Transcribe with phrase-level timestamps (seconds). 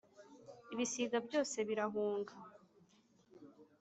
[0.73, 2.33] Ibisiga byose birahunga.